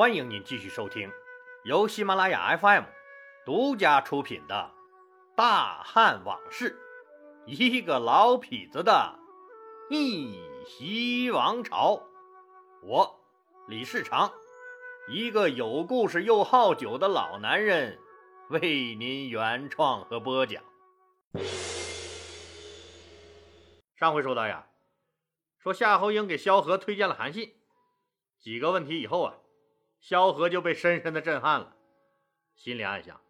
[0.00, 1.12] 欢迎您继续收听
[1.62, 2.84] 由喜马拉雅 FM
[3.44, 4.72] 独家出品的
[5.36, 6.80] 《大汉往事》，
[7.46, 9.18] 一个老痞子的
[9.90, 12.02] 逆袭王朝。
[12.82, 13.20] 我
[13.68, 14.32] 李世长，
[15.10, 17.98] 一个有故事又好酒的老男人，
[18.48, 20.64] 为您原创和播讲。
[23.96, 24.66] 上回说到呀，
[25.58, 27.52] 说夏侯婴给萧何推荐了韩信，
[28.38, 29.34] 几个问题以后啊，
[30.00, 31.76] 萧何就被深深的震撼了，
[32.56, 33.20] 心里暗想：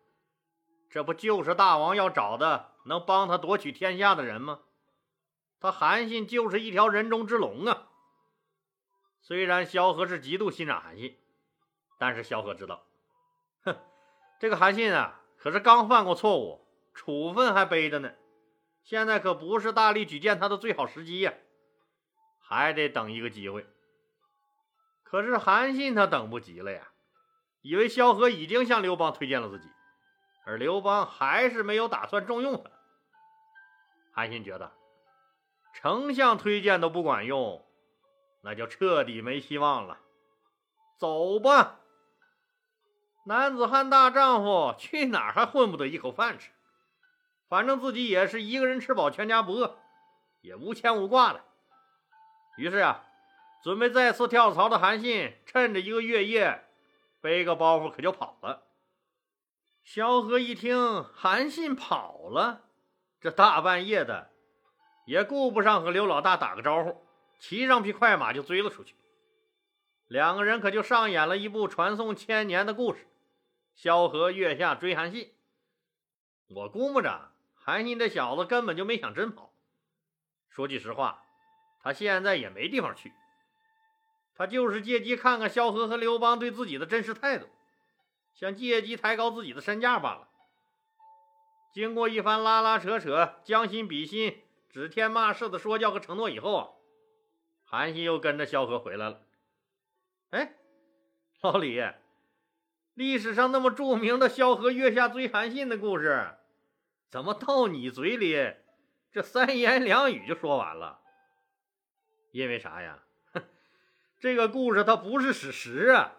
[0.88, 4.60] 这不就是大王要找的能帮他夺取天下的人吗？
[5.60, 7.88] 他韩信就是一条人中之龙啊！
[9.20, 11.18] 虽然萧何是极度欣赏韩信，
[11.98, 12.86] 但是萧何知道，
[13.64, 13.76] 哼，
[14.38, 18.14] 这个韩信啊，可是刚犯过错误，处分还背着呢。
[18.82, 21.34] 现在可不是大力举荐他的最好时机呀，
[22.38, 23.66] 还得等一个机会。
[25.10, 26.86] 可是韩信他等不及了呀，
[27.62, 29.68] 以为萧何已经向刘邦推荐了自己，
[30.46, 32.70] 而刘邦还是没有打算重用他。
[34.12, 34.70] 韩信觉得
[35.74, 37.66] 丞相推荐都不管用，
[38.42, 39.98] 那就彻底没希望了。
[40.96, 41.80] 走吧，
[43.24, 46.52] 男子汉大丈夫，去哪儿还混不得一口饭吃？
[47.48, 49.76] 反正自己也是一个人吃饱全家不饿，
[50.40, 51.42] 也无牵无挂的。
[52.56, 53.04] 于是啊，
[53.62, 56.64] 准备再次跳槽的韩信，趁着一个月夜，
[57.20, 58.66] 背个包袱可就跑了。
[59.84, 62.64] 萧何一听韩信跑了，
[63.20, 64.30] 这大半夜的，
[65.06, 67.04] 也顾不上和刘老大打个招呼，
[67.38, 68.94] 骑上匹快马就追了出去。
[70.06, 73.06] 两个人可就上演了一部传颂千年的故事：
[73.74, 75.32] 萧何月下追韩信。
[76.48, 77.30] 我估摸着。
[77.62, 79.52] 韩信这小子根本就没想真跑。
[80.48, 81.22] 说句实话，
[81.82, 83.12] 他现在也没地方去，
[84.40, 87.46] 他就是借机看看萧何和刘邦对自己的真实态度，
[88.32, 90.30] 想借机抬高自己的身价罢了。
[91.74, 96.68] 经过一番拉拉扯扯、将心比心、指天骂世的说教和承诺以后啊，
[97.66, 99.20] 韩信又跟着萧何回来了。
[100.30, 100.54] 哎，
[101.42, 101.78] 老李，
[102.94, 106.34] 历史上那么著名的萧何月下追韩信的故事。
[107.10, 108.54] 怎么到你嘴里，
[109.12, 111.00] 这三言两语就说完了？
[112.32, 113.02] 因为啥呀？
[114.20, 116.12] 这个故事它不是史实啊，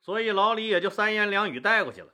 [0.00, 2.08] 所以老李也就三言两语带过去了。《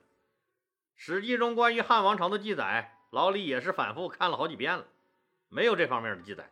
[0.96, 4.84] 史记》中关于汉王朝的记载，老李也是反复看了好几遍了，
[5.48, 6.50] 没有这方面的记载。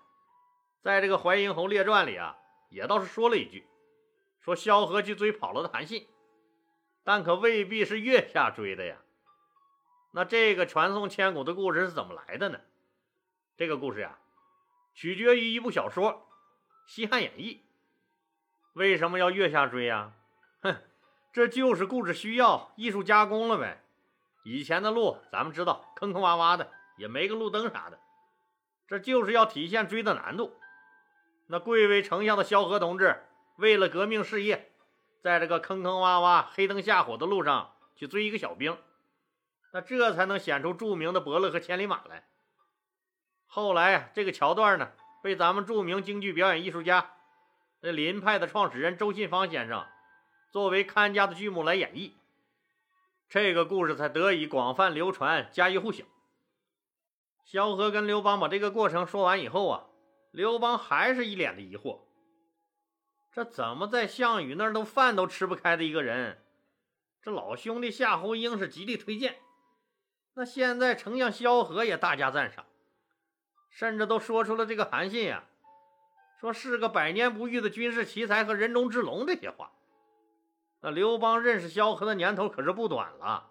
[0.80, 2.38] 在这个《淮阴侯列传》里啊，
[2.70, 3.66] 也倒是说了一句，
[4.38, 6.06] 说萧何去追跑了的韩信，
[7.02, 8.96] 但可未必是月下追的呀。
[10.12, 12.60] 那这个传颂千古的故事是怎么来的呢？
[13.56, 14.16] 这个故事呀，
[14.94, 16.12] 取决于一部小说
[16.86, 17.64] 《西汉演义》。
[18.78, 20.12] 为什么要月下追呀？
[20.62, 20.76] 哼，
[21.32, 23.82] 这就是故事需要，艺术加工了呗。
[24.44, 27.98] 以前的路咱们知道，坑坑洼洼的，也没个路灯啥的，
[28.86, 30.56] 这就是要体现追的难度。
[31.48, 33.20] 那贵为丞相的萧何同志，
[33.56, 34.70] 为了革命事业，
[35.24, 38.78] 在这个坑坑洼洼、黑灯瞎火的路上去追一个小兵。
[39.72, 42.28] 那这才能显出著名的伯乐和千里马来。
[43.48, 47.10] 后来这个桥段呢，被咱们著名京剧表演艺术家、
[47.80, 49.86] 那林派的创始人周信芳先生
[50.50, 52.12] 作为看家的剧目来演绎，
[53.28, 56.04] 这个故事才得以广泛流传、家喻户晓。
[57.44, 59.86] 萧何跟刘邦把这个过程说完以后啊，
[60.32, 62.00] 刘邦还是一脸的疑惑：
[63.32, 66.42] 这怎么在项羽那儿都饭都吃不开的一个人，
[67.22, 69.38] 这老兄弟夏侯婴是极力推荐？
[70.34, 72.66] 那现在丞相萧何也大加赞赏，
[73.70, 75.44] 甚至都说出了这个韩信呀，
[76.40, 79.72] 说是个百年不遇的军事奇才和人中之龙这些话。
[80.80, 83.50] 那刘邦认识萧何的年头可是不短了，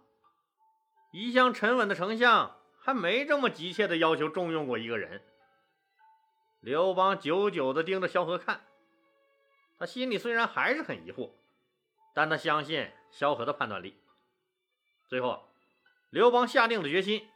[1.12, 5.22] 一向沉稳的丞相还没这么急切的要求重用过一个人。
[6.62, 8.62] 刘邦久久的盯着萧何看，
[9.78, 11.32] 他心里虽然还是很疑惑，
[12.14, 13.98] 但他相信萧何的判断力。
[15.08, 15.44] 最后。
[16.10, 17.28] 刘邦下定了决心，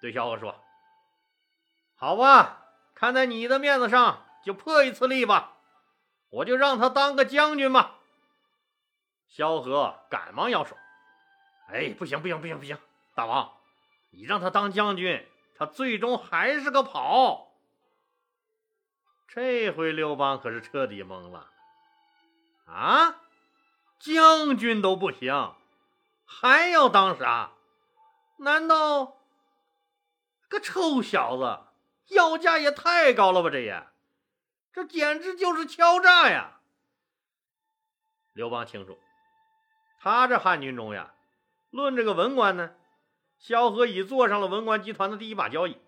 [0.00, 0.54] 对萧何说
[1.98, 5.56] ：“好吧，看在你的面子上，就破一次例吧，
[6.30, 7.98] 我就让他当个将军吧。”
[9.28, 10.76] 萧何赶忙摇手
[11.72, 12.78] ：“哎，不行，不行，不行，不行！
[13.14, 13.52] 大王，
[14.10, 15.26] 你让他当将军，
[15.56, 17.52] 他最终还是个跑。”
[19.26, 21.50] 这回刘邦可是彻底懵了
[22.66, 23.16] ：“啊，
[23.98, 25.54] 将军都不行，
[26.24, 27.50] 还要当啥？”
[28.38, 29.16] 难道
[30.48, 31.60] 个臭小子
[32.08, 33.48] 要价也太高了吧？
[33.50, 33.86] 这也，
[34.74, 36.60] 这简直就是敲诈呀！
[38.32, 38.98] 刘邦清楚，
[40.00, 41.14] 他这汉军中呀，
[41.70, 42.74] 论这个文官呢，
[43.38, 45.78] 萧何已坐上了文官集团的第一把交椅。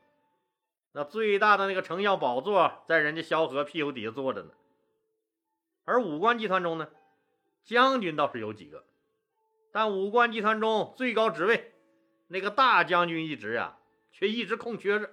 [0.93, 4.53] 那最大的那个丞相宝座，在人家萧何屁股底下坐着呢。
[5.85, 6.89] 而武官集团中呢，
[7.65, 8.87] 将军倒是有几个，
[9.73, 11.75] 但武官集团中最高职位
[12.29, 13.79] 那个大将军一职呀，
[14.13, 15.11] 却一直空缺着。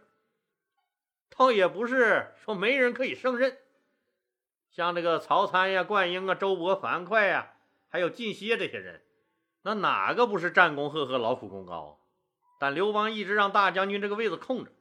[1.36, 3.58] 倒也不是说没人可以胜任，
[4.70, 7.54] 像这个曹参呀、灌婴啊、周勃、樊哙呀，
[7.90, 9.02] 还有靳歇这些人，
[9.64, 12.00] 那哪个不是战功赫赫、劳苦功高？
[12.60, 14.72] 但刘邦一直让大将军这个位子空着。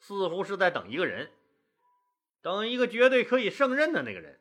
[0.00, 1.32] 似乎是在等一个人，
[2.40, 4.38] 等一个绝对可以胜任的那个人。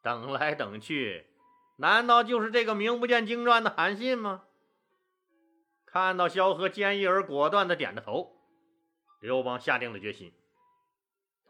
[0.00, 1.26] 等来等去，
[1.76, 4.44] 难道就是这个名不见经传的韩信吗？
[5.84, 8.34] 看到萧何坚毅而果断的点着头，
[9.20, 10.32] 刘邦下定了决心。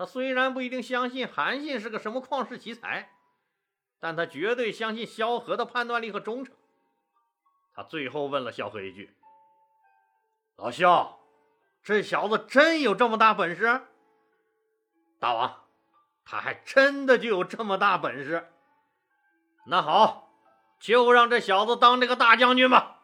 [0.03, 3.13] 他虽然不一定相信韩信是个什么旷世奇才，
[4.01, 6.57] 但他绝对相信萧何的判断力和忠诚。
[7.73, 9.15] 他最后问了萧何一句
[10.59, 11.21] ：“老萧。”
[11.85, 13.87] 这小子真有这么大本事，
[15.21, 15.69] 大王，
[16.25, 18.53] 他还真的就有这么大本事。
[19.67, 20.33] 那好，
[20.81, 23.03] 就让这小子当这个大将军吧。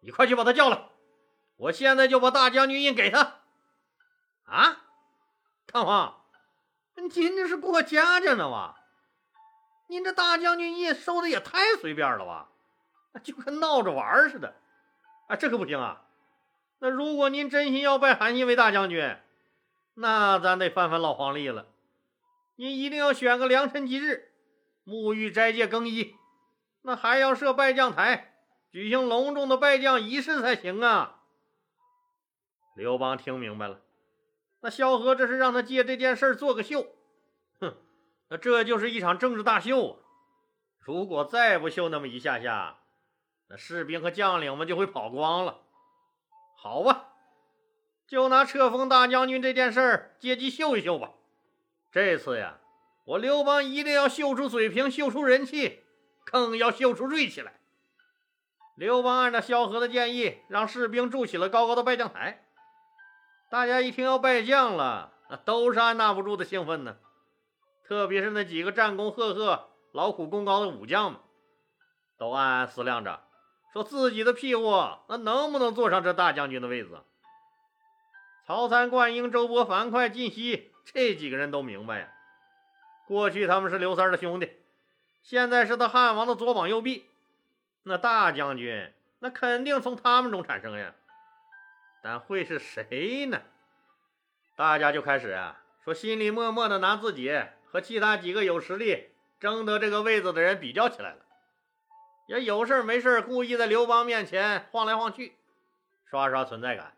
[0.00, 0.90] 你快去把他叫来，
[1.56, 3.40] 我现在就把大将军印给他。
[4.44, 4.84] 啊，
[5.66, 6.19] 大王，
[6.94, 8.76] 您这是过家家呢吧？
[9.88, 12.48] 您这大将军印收的也太随便了吧，
[13.24, 14.54] 就跟闹着玩似的。
[15.26, 16.04] 啊，这可不行啊！
[16.78, 19.16] 那如果您真心要拜韩信为大将军，
[19.94, 21.66] 那咱得翻翻老黄历了。
[22.56, 24.32] 您一定要选个良辰吉日，
[24.84, 26.14] 沐浴斋戒更衣，
[26.82, 28.34] 那还要设拜将台，
[28.70, 31.22] 举行隆重的拜将仪式才行啊。
[32.76, 33.80] 刘邦听明白了，
[34.60, 36.86] 那萧何这是让他借这件事做个秀，
[37.60, 37.74] 哼，
[38.28, 39.96] 那这就是一场政治大秀啊！
[40.78, 42.78] 如果再不秀那么一下下，
[43.48, 45.62] 那士兵和将领们就会跑光了。
[46.56, 47.14] 好吧，
[48.06, 51.12] 就拿册封大将军这件事儿借机秀一秀吧。
[51.90, 52.58] 这次呀，
[53.04, 55.84] 我刘邦一定要秀出水平，秀出人气，
[56.24, 57.60] 更要秀出锐气来。
[58.76, 62.46] 刘邦按照萧何的建议，让士兵筑起了高高的拜将台。
[63.50, 66.96] 大家一听要拜将了，那都是按捺不住的兴奋呢。
[67.82, 71.20] 特别是那几个战功赫赫、劳苦功高的武将们，
[72.16, 73.24] 都暗暗思量着。
[73.72, 74.70] 说自己的屁股
[75.08, 77.00] 那能不能坐上这大将军的位子？
[78.46, 82.08] 曹参、灌婴、周勃、樊哙、靳西这几个人都明白呀。
[83.08, 84.48] 过去他们是刘三的兄弟，
[85.22, 87.04] 现在是他汉王的左膀右臂，
[87.82, 90.94] 那大将军那肯定从他们中产生呀。
[92.02, 93.42] 但会是谁呢？
[94.56, 97.32] 大家就开始啊，说心里默默的拿自己
[97.66, 101.18] 和其他几个有实力争得这个位子的人比较起来了。
[102.28, 105.36] 也有事没事故意在刘邦面前晃来晃去，
[106.04, 106.94] 刷刷存在感。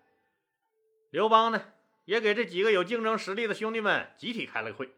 [1.10, 1.62] 刘邦呢，
[2.04, 4.90] 也给这几个有竞争实力的兄弟们集体开了个会，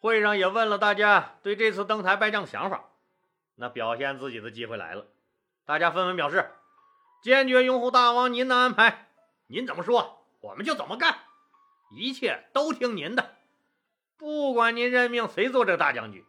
[0.00, 2.90] 会上也问了大家对这次登台拜将的想法。
[3.54, 5.06] 那表现自己的机会来了，
[5.64, 6.50] 大家纷纷表示
[7.22, 9.11] 坚决拥护大王您的安排，
[9.46, 11.18] 您怎么说我们就怎么干，
[11.90, 13.36] 一切都听您的，
[14.16, 16.24] 不管您任命谁做这大将军，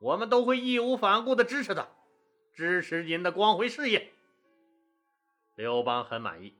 [0.00, 1.86] 我们都会义无反顾地支持他。
[2.52, 4.12] 支持您的光辉事业，
[5.54, 6.58] 刘邦很满意，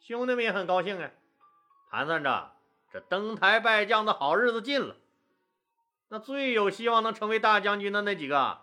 [0.00, 1.10] 兄弟们也很高兴啊。
[1.90, 2.56] 盘算着
[2.92, 4.96] 这登台拜将的好日子近了，
[6.08, 8.62] 那最有希望能成为大将军的那几个，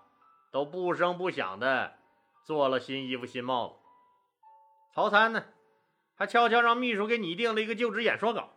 [0.51, 1.97] 都不声不响的
[2.43, 3.75] 做了新衣服、新帽子。
[4.93, 5.45] 曹参呢，
[6.15, 8.53] 还悄悄让秘书给拟定了一个就职演说稿，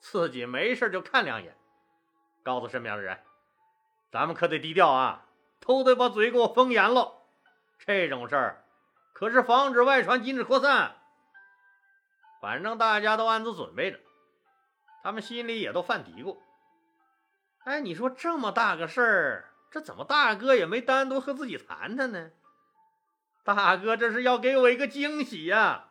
[0.00, 1.56] 自己没事就看两眼，
[2.42, 3.18] 告诉身边的人
[4.12, 5.26] ：“咱们可得低调啊，
[5.60, 7.22] 都得把嘴给我封严喽。”
[7.78, 8.64] 这种事儿
[9.12, 10.96] 可是防止外传、禁止扩散。
[12.40, 13.98] 反正大家都暗自准备着，
[15.02, 16.38] 他们心里也都犯嘀咕：
[17.64, 22.30] 哎，你说这么大个事儿，这怎么大哥也没单独和自己谈谈呢？
[23.42, 25.85] 大哥这是要给我一个惊喜呀，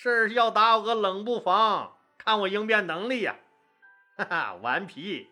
[0.00, 3.34] 是要打我个冷不防，看我应变能力呀！
[4.16, 5.28] 哈哈，顽皮！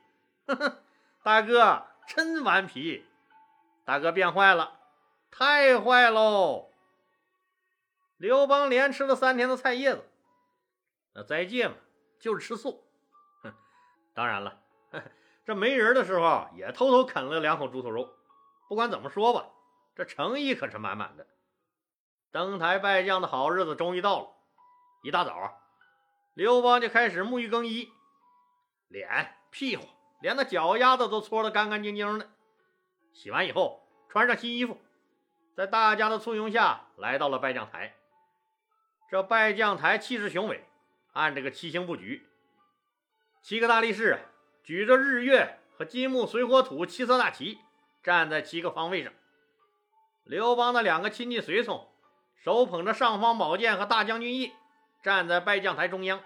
[0.46, 0.82] 呵呵，
[1.22, 3.06] 大哥真顽皮，
[3.84, 4.80] 大哥变坏了。
[5.30, 6.72] 太坏喽！
[8.16, 10.04] 刘邦连吃了三天的菜叶子，
[11.12, 11.76] 那斋戒嘛，
[12.18, 12.84] 就是吃素。
[13.44, 13.54] 哼，
[14.14, 14.58] 当然了，
[15.44, 18.16] 这没人的时候也偷偷啃了两口猪头肉。
[18.68, 19.46] 不管怎么说吧，
[19.94, 21.24] 这诚意可是满满的。
[22.32, 24.35] 登台拜将的好日子终于到了。
[25.02, 25.60] 一大早，
[26.34, 27.92] 刘邦就开始沐浴更衣，
[28.88, 29.84] 脸、屁股
[30.20, 32.30] 连那脚丫子都搓得干干净净的。
[33.12, 34.80] 洗完以后，穿上新衣服。
[35.54, 37.94] 在大家的簇拥下来到了拜将台。
[39.10, 40.64] 这拜将台气势雄伟，
[41.14, 42.28] 按这个七星布局，
[43.40, 44.18] 七个大力士
[44.62, 47.60] 举着日月和金木水火土七色大旗，
[48.02, 49.12] 站在七个方位上。
[50.24, 51.88] 刘邦的两个亲近随从
[52.36, 54.52] 手捧着尚方宝剑和大将军印，
[55.06, 56.20] 站在拜将台中央。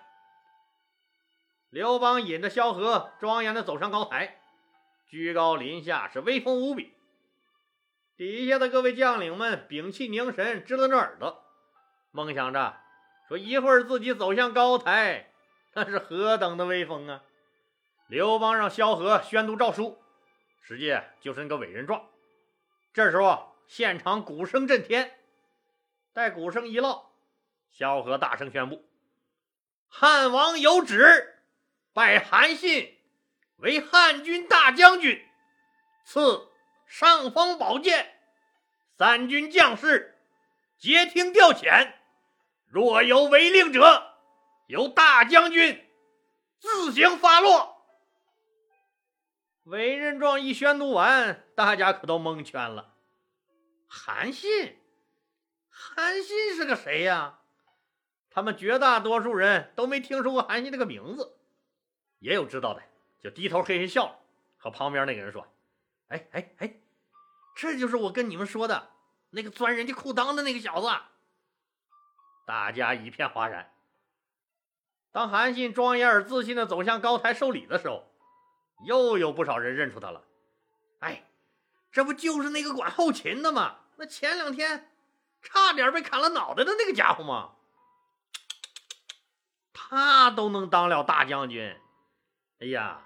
[1.68, 4.40] 刘邦引着萧何庄严的走上高台，
[5.06, 6.94] 居高临下，是威风无比。
[8.16, 11.44] 底下的各位将领们屏气凝神，支棱着耳朵。
[12.10, 12.80] 梦想着
[13.28, 15.30] 说一会儿自己走向高台，
[15.75, 17.22] 那是何等的威风啊！
[18.06, 19.99] 刘邦让萧何宣读诏书，
[20.62, 22.08] 实际就是那个委任状。
[22.94, 25.18] 这时候现场鼓声震天，
[26.14, 27.10] 待鼓声一落，
[27.70, 28.84] 萧何大声宣布
[29.88, 31.42] ：“汉王有旨，
[31.92, 32.98] 拜韩信
[33.56, 35.26] 为汉军大将军，
[36.04, 36.48] 赐
[36.86, 38.20] 尚方宝剑，
[38.98, 40.18] 三军将士
[40.76, 41.94] 皆听调遣。”
[42.72, 44.14] 若有违令者，
[44.68, 45.90] 由大将军
[46.60, 47.84] 自行发落。
[49.64, 52.94] 委任状一宣读完，大家可都蒙圈了。
[53.88, 54.80] 韩信，
[55.68, 57.39] 韩信是个谁呀？
[58.30, 61.37] 他们绝大多数人都没听说过韩信这个名字，
[62.20, 62.82] 也有知道的，
[63.20, 64.18] 就低头嘿嘿笑了，
[64.56, 65.46] 和旁边那个人说
[66.08, 66.75] ：“哎哎哎，
[67.56, 68.90] 这就是我跟你们说的
[69.30, 70.88] 那个钻人家裤裆的那个小子。”
[72.46, 73.72] 大家一片哗然。
[75.12, 78.04] 当韩信庄严而自信地走向高台受礼的时候，
[78.84, 80.25] 又有不少人认出他了。
[81.00, 81.25] 哎，
[81.90, 83.78] 这不就是那个管后勤的吗？
[83.96, 84.90] 那前两天
[85.42, 87.56] 差点被砍了脑袋的那个家伙吗？
[89.88, 91.75] 他都能当了大将军。
[92.60, 93.00] 哎呀，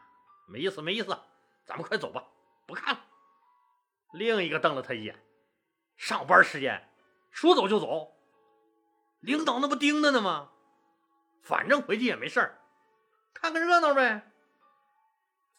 [0.49, 1.17] 没意思，没意思，
[1.65, 2.25] 咱们快走吧，
[2.67, 3.01] 不看了。
[4.13, 5.25] 另一个瞪了他一眼。
[5.97, 6.91] 上班时间，
[7.31, 8.17] 说走就走。
[9.21, 10.51] 领导那不盯着呢吗？
[11.43, 12.59] 反正回去也没事儿，
[13.33, 14.33] 看个热闹呗。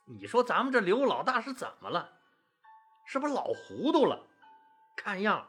[0.08, 2.12] 你说咱们这刘老大是怎么了？
[3.06, 4.28] 是不是老糊涂了？
[4.98, 5.48] 看样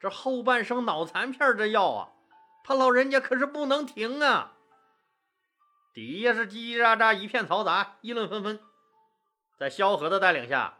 [0.00, 2.12] 这后半生脑残片这药啊，
[2.64, 4.53] 他老人家可是不能停啊！
[5.94, 8.60] 底下是叽叽喳喳一片嘈杂，议论纷纷。
[9.56, 10.76] 在萧何的带领下，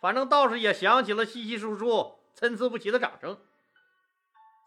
[0.00, 3.38] 反正倒是也响起了稀稀疏疏、参差不齐的掌声。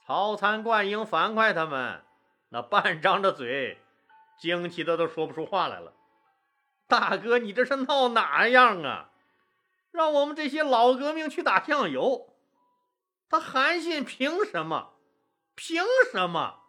[0.05, 2.01] 曹参、灌婴、樊哙他们
[2.49, 3.77] 那半张着嘴，
[4.39, 5.93] 惊奇的都说不出话来了。
[6.87, 9.09] 大哥，你这是闹哪样啊？
[9.91, 12.33] 让我们这些老革命去打酱油，
[13.29, 14.93] 他韩信凭什么？
[15.55, 16.62] 凭什么？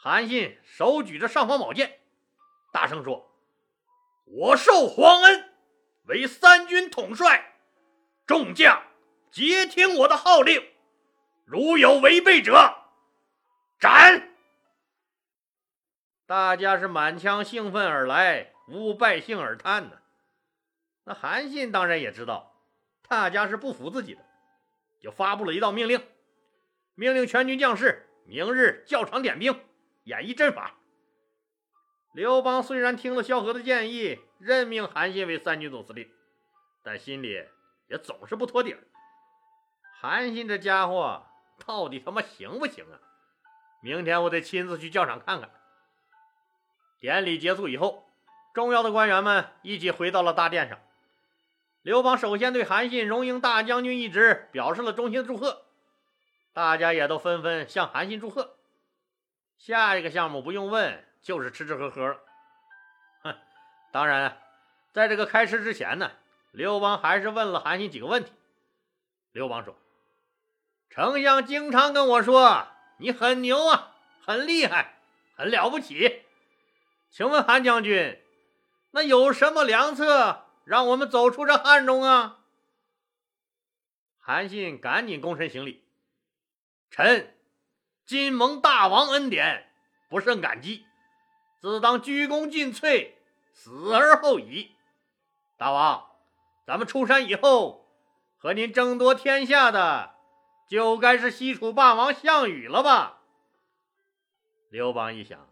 [0.00, 1.98] 韩信手举着尚方宝剑，
[2.72, 3.34] 大声说
[4.26, 5.52] ：“我受皇恩，
[6.04, 7.56] 为三军统帅，
[8.24, 8.80] 众将
[9.32, 10.64] 皆听我的号令。”
[11.44, 12.76] 如有违背者，
[13.80, 14.28] 斩！
[16.26, 19.98] 大家是满腔兴奋而来，无败兴而叹呢。
[21.02, 22.54] 那韩信当然也知道，
[23.08, 24.24] 大家是不服自己的，
[25.00, 26.06] 就发布了一道命令：
[26.94, 29.58] 命令全军将士明日校场点兵，
[30.08, 30.74] 演绎阵法。
[32.14, 36.10] 刘邦虽然听了萧何的建议，任命韩信为三军总司令，
[36.82, 37.46] 但心里
[37.88, 38.82] 也总是不托底儿。
[40.00, 41.24] 韩信这家伙。
[41.66, 43.00] 到底他妈行不行啊？
[43.82, 45.50] 明天我得亲自去教场看看。
[47.00, 48.08] 典礼结束以后，
[48.54, 50.78] 重要的官员们一起回到了大殿上。
[51.82, 55.64] 刘邦首先对韩信荣膺大将军一职表示了衷心的祝贺，
[56.52, 58.57] 大家也都纷纷向韩信祝贺。
[59.58, 62.20] 下一个项目不用问，就是吃吃喝喝了。
[63.22, 63.36] 哼，
[63.92, 64.40] 当然，
[64.92, 66.12] 在这个开吃之前呢，
[66.52, 68.32] 刘邦还是问了韩信几个问题。
[69.32, 69.76] 刘邦说。
[70.90, 72.66] 丞相经常跟我说
[72.98, 74.94] ：“你很牛啊，很厉害，
[75.36, 76.24] 很了不起。”
[77.10, 78.20] 请问韩将军，
[78.92, 82.38] 那有什么良策让我们走出这汉中啊？
[84.18, 85.84] 韩信赶紧躬身行礼
[86.90, 87.37] ：“臣
[88.08, 89.68] 今蒙大王恩典，
[90.08, 90.86] 不胜感激，
[91.60, 93.12] 自当鞠躬尽瘁，
[93.52, 94.70] 死而后已。
[95.58, 96.06] 大王，
[96.66, 97.86] 咱们出山以后，
[98.38, 100.14] 和您争夺天下的。”
[100.66, 103.20] 就该是西楚霸王项羽了吧？
[104.70, 105.50] 刘邦一想，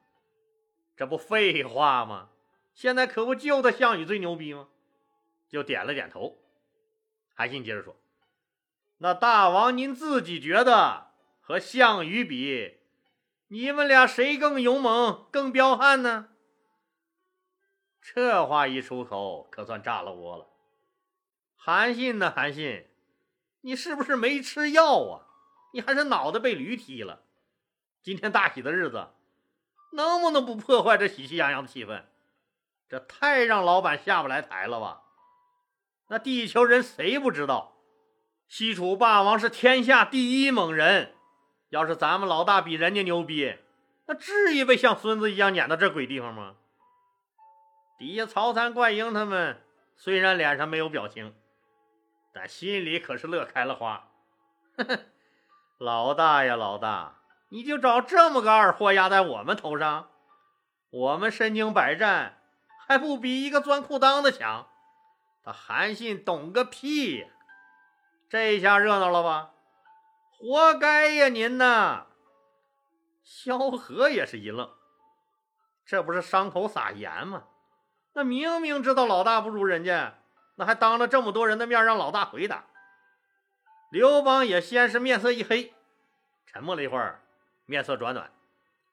[0.96, 2.30] 这不废话吗？
[2.74, 4.68] 现在可不就他项羽最牛逼吗？
[5.46, 6.38] 就点了点头。
[7.34, 7.94] 韩信接着说
[8.96, 11.05] ：“那大王您自己觉得
[11.46, 12.80] 和项羽比，
[13.46, 16.30] 你们俩谁更勇猛、更彪悍呢？”
[18.02, 20.48] 这话一出口，可算炸了窝了。
[21.54, 22.32] 韩信呢？
[22.34, 22.88] 韩信。
[23.60, 25.26] 你是不是没吃药啊？
[25.72, 27.22] 你还是脑袋被驴踢了？
[28.02, 29.10] 今天大喜的日子，
[29.92, 32.06] 能不能不破坏这喜气洋洋的气氛？
[32.88, 35.02] 这太让老板下不来台了吧？
[36.08, 37.76] 那地球人谁不知道，
[38.48, 41.15] 西楚霸王是天下第一猛人。
[41.68, 43.56] 要是咱们老大比人家牛逼，
[44.06, 46.54] 那至于被像孙子一样撵到这鬼地方吗？
[47.98, 49.62] 底下曹参、怪婴他们
[49.96, 51.34] 虽然脸上没有表情，
[52.32, 54.10] 但心里可是乐开了花。
[54.76, 54.98] 呵呵，
[55.78, 57.16] 老大呀，老大，
[57.48, 60.10] 你就找这么个二货压在我们头上？
[60.90, 62.38] 我们身经百战，
[62.86, 64.68] 还不比一个钻裤裆的强？
[65.42, 67.28] 他韩信懂个屁呀！
[68.28, 69.52] 这下热闹了吧？
[70.38, 72.06] 活该呀，您呐！
[73.24, 74.70] 萧何也是一愣，
[75.84, 77.44] 这不是伤口撒盐吗？
[78.12, 80.18] 那明明知道老大不如人家，
[80.56, 82.64] 那还当着这么多人的面让老大回答。
[83.90, 85.72] 刘邦也先是面色一黑，
[86.46, 87.22] 沉默了一会儿，
[87.64, 88.30] 面色转暖，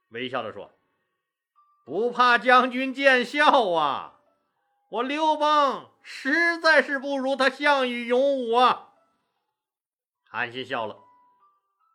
[0.09, 0.71] 微笑着说
[1.85, 4.19] ：“不怕将军见笑啊，
[4.89, 8.93] 我刘邦实在是不如他项羽勇武啊。”
[10.29, 10.97] 韩信笑了，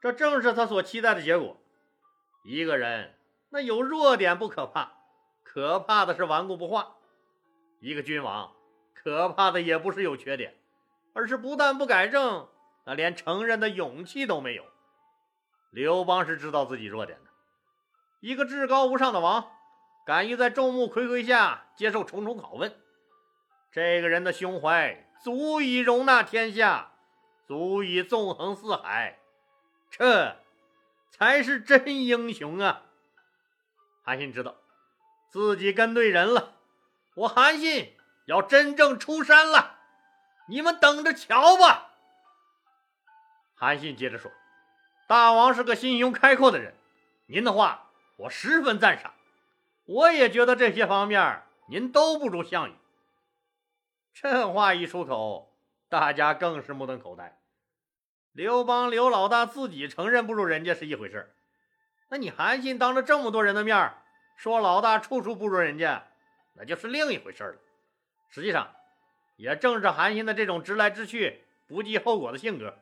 [0.01, 1.57] 这正是他所期待的结果。
[2.45, 3.15] 一个人
[3.51, 4.93] 那有弱点不可怕，
[5.43, 6.97] 可怕的是顽固不化。
[7.81, 8.53] 一个君王，
[8.95, 10.57] 可怕的也不是有缺点，
[11.15, 12.49] 而是不但不改正，
[12.85, 14.65] 那连承认的勇气都没有。
[15.71, 17.31] 刘邦是知道自己弱点的，
[18.21, 19.51] 一个至高无上的王，
[20.07, 22.75] 敢于在众目睽睽下接受重重拷问，
[23.71, 26.93] 这个人的胸怀足以容纳天下，
[27.47, 29.18] 足以纵横四海，
[29.91, 30.37] 这
[31.11, 32.83] 才是真英雄啊！
[34.03, 34.57] 韩信知道
[35.31, 36.55] 自己跟对人了。
[37.15, 39.79] 我韩信要真正出山了，
[40.49, 41.91] 你们等着瞧吧。
[43.55, 44.31] 韩信接着说
[45.09, 46.75] ：“大王是个心胸开阔的人，
[47.27, 49.13] 您的话我十分赞赏。
[49.85, 52.75] 我也觉得这些方面您都不如项羽。”
[54.15, 55.57] 这话一出口，
[55.89, 57.38] 大家更是目瞪口呆。
[58.39, 61.29] 刘邦刘老大自己承认不如人家是一回事
[62.09, 63.93] 那你韩信当着这么多人的面
[64.37, 66.07] 说老大处处不如人家。
[66.53, 67.57] 那就是另一回事了。
[68.29, 68.73] 实际上，
[69.35, 72.79] 也正是韩信的这种直来直去、不计后果的性格，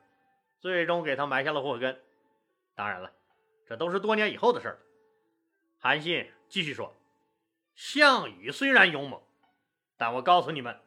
[0.61, 2.03] 最终给他埋下了祸根。
[2.75, 3.11] 当然了，
[3.67, 4.79] 这都是多年以后的事了。
[5.79, 6.95] 韩信继续说
[7.75, 9.23] ：“项羽虽然勇猛，
[9.97, 10.79] 但我告诉你们，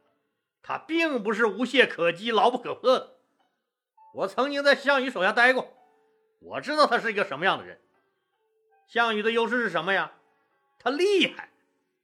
[0.62, 3.16] 他并不是无懈可击、牢不可破的。
[4.14, 5.72] 我曾经在项羽手下待过，
[6.40, 7.80] 我知道他是一个什么样的人。
[8.88, 10.14] 项羽的优势是什么呀？
[10.78, 11.50] 他厉害，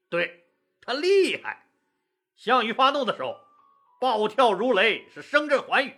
[0.09, 0.41] 对。”
[0.87, 1.65] 他厉害，
[2.35, 3.39] 项羽发怒的时候，
[3.99, 5.95] 暴跳如雷，是声震寰宇，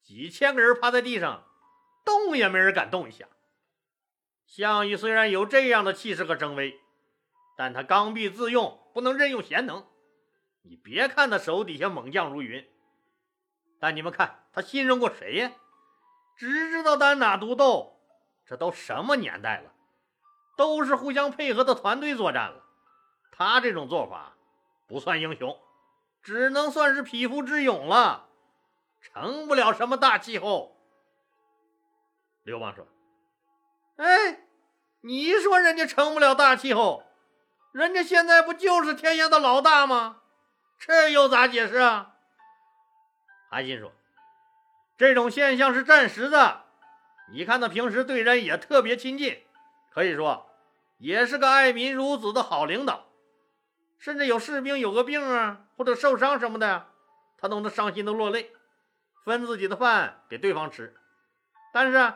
[0.00, 1.44] 几千个人趴在地上，
[2.04, 3.26] 动也没人敢动一下。
[4.46, 6.78] 项羽虽然有这样的气势和征威，
[7.56, 9.84] 但他刚愎自用，不能任用贤能。
[10.62, 12.64] 你别看他手底下猛将如云，
[13.82, 15.50] 但你们看他信任过谁呀？
[16.36, 17.98] 只知道单打独斗，
[18.46, 19.72] 这都什么年代了？
[20.56, 22.64] 都是互相配合的团队作战了。
[23.32, 24.36] 他这种做法
[24.86, 25.58] 不算英雄，
[26.22, 28.28] 只能算是匹夫之勇了，
[29.00, 30.76] 成不了什么大气候。
[32.44, 32.86] 刘邦说
[33.98, 34.46] ：“哎，
[35.00, 37.02] 你说人家成不了大气候，
[37.72, 40.22] 人家现在不就是天下的老大吗？
[40.78, 42.10] 这又咋解释啊？”
[43.52, 43.92] 韩信说
[44.96, 46.62] ：“这种现象是暂时的，
[47.30, 49.42] 你看他平时对人也特别亲近，
[49.90, 50.48] 可以说
[50.96, 53.08] 也是个爱民如子的好领导。”
[54.00, 56.86] 甚至有士兵有个病啊，或者受伤什么的，
[57.36, 58.50] 他都能伤心的落泪，
[59.22, 60.96] 分自己的饭给对方吃。
[61.74, 62.14] 但是，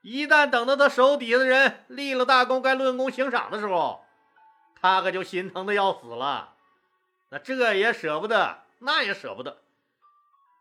[0.00, 4.02] 一旦等到他手底下的人立了大功，该论功行赏的时候，
[4.80, 6.54] 他可就心疼的要死了。
[7.28, 9.58] 那这也舍不得，那也舍不得，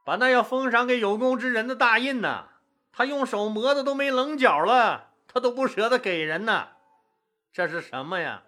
[0.04, 2.50] 把那要封赏给有功之人的大印呢，
[2.92, 6.70] 他用手磨的都没棱角了，他都不舍得给人呢。
[7.52, 8.44] 这是什么呀？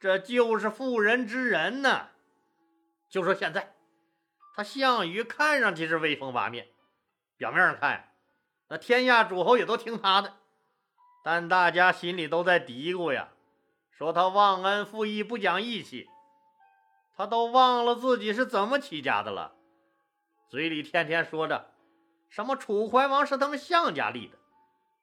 [0.00, 2.08] 这就是妇人之仁呐！
[3.10, 3.74] 就说现在，
[4.56, 6.68] 他项羽看上去是威风八面，
[7.36, 8.14] 表面上看，
[8.68, 10.32] 那天下诸侯也都听他的，
[11.22, 13.28] 但大家心里都在嘀咕呀，
[13.90, 16.08] 说他忘恩负义、不讲义气，
[17.14, 19.52] 他都忘了自己是怎么起家的了，
[20.50, 21.70] 嘴里天天说着
[22.28, 24.36] 什么楚怀王是他们项家立的，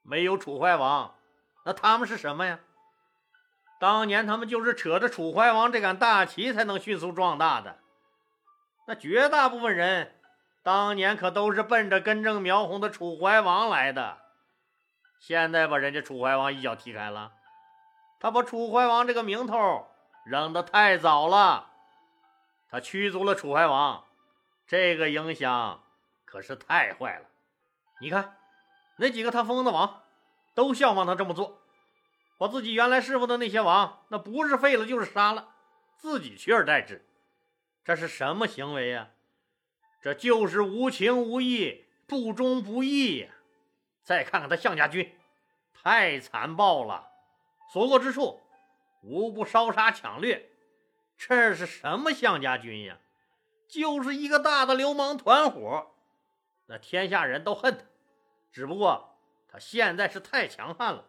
[0.04, 1.16] 没有楚怀王，
[1.64, 2.60] 那他们是什么呀？
[3.80, 7.80] 当年他们就是扯着楚怀王这杆大旗才能迅速壮大的，
[8.88, 10.20] 那绝大部分人
[10.64, 14.18] 当年可都是奔着根正苗红的楚怀王来的，
[15.18, 17.32] 现在把人家楚怀王一脚踢开了，
[18.20, 19.88] 他把楚怀王这个名头
[20.26, 21.70] 扔得太早了，
[22.70, 24.04] 他驱逐了楚怀王，
[24.68, 25.84] 这个影响
[26.26, 27.26] 可是太坏了。
[28.02, 28.38] 你看，
[28.98, 30.04] 那几个他封的王，
[30.54, 31.62] 都效仿他这么做，
[32.38, 35.56] 把自己原来侍奉的那些王，那不是废了就是杀了，
[35.96, 37.08] 自己取而代之，
[37.86, 39.12] 这是什么行为呀？
[40.02, 43.30] 这就是无情无义、不忠不义呀！
[44.04, 45.18] 再看看他项家军，
[45.74, 47.10] 太残暴了，
[47.74, 48.42] 所过之处
[49.02, 50.52] 无不烧杀抢掠。
[51.18, 53.00] 这是什么项家军呀？
[53.68, 55.92] 就是一个大的流氓团伙。
[56.68, 57.84] 那天下人都恨他，
[58.52, 61.06] 只不过他现在是太强悍了，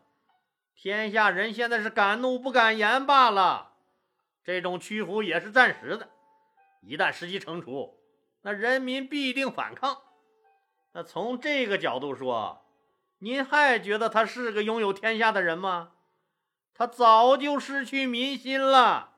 [0.74, 3.74] 天下人现在是敢怒不敢言罢了。
[4.44, 6.08] 这种屈服也是暂时的，
[6.80, 7.98] 一旦时机成熟。
[8.42, 10.00] 那人民必定反抗。
[10.92, 12.64] 那从这个角度说，
[13.18, 15.92] 您还觉得他是个拥有天下的人吗？
[16.72, 19.17] 他早就失去民心了。